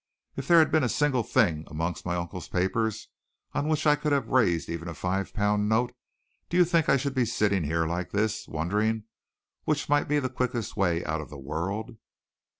If 0.35 0.47
there 0.47 0.57
had 0.57 0.71
been 0.71 0.83
a 0.83 0.89
single 0.89 1.21
thing 1.21 1.63
amongst 1.67 2.07
my 2.07 2.15
uncle's 2.15 2.47
papers 2.47 3.09
on 3.53 3.67
which 3.67 3.85
I 3.85 3.95
could 3.95 4.11
have 4.11 4.29
raised 4.29 4.67
even 4.67 4.87
a 4.87 4.95
five 4.95 5.31
pound 5.31 5.69
note, 5.69 5.93
do 6.49 6.57
you 6.57 6.65
think 6.65 6.87
that 6.87 6.93
I 6.93 6.97
should 6.97 7.13
be 7.13 7.23
sitting 7.23 7.63
here 7.65 7.85
like 7.85 8.09
this, 8.11 8.47
wondering 8.47 9.03
which 9.65 9.89
might 9.89 10.07
be 10.07 10.17
the 10.17 10.27
quickest 10.27 10.75
way 10.75 11.05
out 11.05 11.21
of 11.21 11.29
the 11.29 11.37
world?" 11.37 11.97